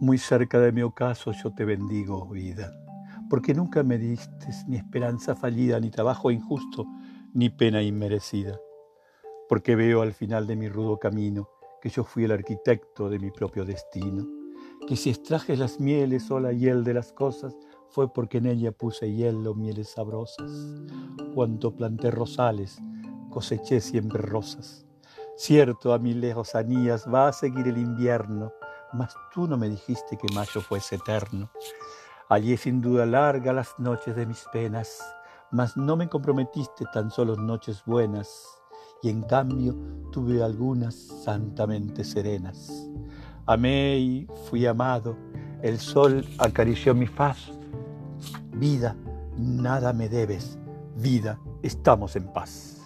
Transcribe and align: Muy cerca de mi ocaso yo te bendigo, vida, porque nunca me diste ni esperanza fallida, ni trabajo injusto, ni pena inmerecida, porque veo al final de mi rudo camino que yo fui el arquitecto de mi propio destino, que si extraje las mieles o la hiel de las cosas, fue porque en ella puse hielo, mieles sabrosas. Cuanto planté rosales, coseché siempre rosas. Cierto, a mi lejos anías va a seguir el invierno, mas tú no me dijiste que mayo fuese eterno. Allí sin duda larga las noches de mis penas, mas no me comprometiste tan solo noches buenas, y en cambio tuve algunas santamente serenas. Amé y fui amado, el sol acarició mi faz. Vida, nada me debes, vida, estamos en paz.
Muy 0.00 0.16
cerca 0.16 0.60
de 0.60 0.70
mi 0.70 0.82
ocaso 0.82 1.32
yo 1.32 1.52
te 1.52 1.64
bendigo, 1.64 2.24
vida, 2.28 2.72
porque 3.28 3.52
nunca 3.52 3.82
me 3.82 3.98
diste 3.98 4.48
ni 4.68 4.76
esperanza 4.76 5.34
fallida, 5.34 5.80
ni 5.80 5.90
trabajo 5.90 6.30
injusto, 6.30 6.86
ni 7.34 7.50
pena 7.50 7.82
inmerecida, 7.82 8.60
porque 9.48 9.74
veo 9.74 10.02
al 10.02 10.12
final 10.12 10.46
de 10.46 10.54
mi 10.54 10.68
rudo 10.68 11.00
camino 11.00 11.48
que 11.82 11.88
yo 11.88 12.04
fui 12.04 12.22
el 12.22 12.30
arquitecto 12.30 13.10
de 13.10 13.18
mi 13.18 13.32
propio 13.32 13.64
destino, 13.64 14.24
que 14.86 14.94
si 14.94 15.10
extraje 15.10 15.56
las 15.56 15.80
mieles 15.80 16.30
o 16.30 16.38
la 16.38 16.52
hiel 16.52 16.84
de 16.84 16.94
las 16.94 17.12
cosas, 17.12 17.56
fue 17.88 18.12
porque 18.12 18.38
en 18.38 18.46
ella 18.46 18.70
puse 18.70 19.12
hielo, 19.12 19.56
mieles 19.56 19.88
sabrosas. 19.88 20.52
Cuanto 21.34 21.74
planté 21.74 22.12
rosales, 22.12 22.78
coseché 23.30 23.80
siempre 23.80 24.22
rosas. 24.22 24.86
Cierto, 25.36 25.92
a 25.92 25.98
mi 25.98 26.14
lejos 26.14 26.54
anías 26.54 27.04
va 27.12 27.26
a 27.28 27.32
seguir 27.32 27.66
el 27.66 27.78
invierno, 27.78 28.52
mas 28.92 29.14
tú 29.32 29.46
no 29.46 29.56
me 29.56 29.68
dijiste 29.68 30.16
que 30.16 30.32
mayo 30.34 30.60
fuese 30.60 30.96
eterno. 30.96 31.50
Allí 32.28 32.56
sin 32.56 32.80
duda 32.80 33.06
larga 33.06 33.52
las 33.52 33.78
noches 33.78 34.14
de 34.14 34.26
mis 34.26 34.44
penas, 34.52 35.02
mas 35.50 35.76
no 35.76 35.96
me 35.96 36.08
comprometiste 36.08 36.84
tan 36.92 37.10
solo 37.10 37.36
noches 37.36 37.82
buenas, 37.86 38.44
y 39.02 39.10
en 39.10 39.22
cambio 39.22 39.76
tuve 40.12 40.42
algunas 40.42 40.94
santamente 40.94 42.04
serenas. 42.04 42.88
Amé 43.46 43.98
y 43.98 44.28
fui 44.48 44.66
amado, 44.66 45.16
el 45.62 45.78
sol 45.78 46.24
acarició 46.38 46.94
mi 46.94 47.06
faz. 47.06 47.50
Vida, 48.52 48.96
nada 49.36 49.92
me 49.92 50.08
debes, 50.08 50.58
vida, 50.96 51.40
estamos 51.62 52.16
en 52.16 52.32
paz. 52.32 52.77